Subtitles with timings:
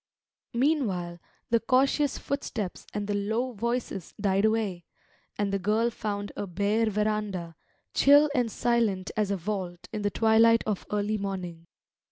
[0.55, 1.19] Meanwhile
[1.51, 4.83] the cautious footsteps and the low voices died away;
[5.37, 7.55] and the girl found a bare verandah,
[7.93, 11.67] chill and silent as a vault in the twilight of early morning.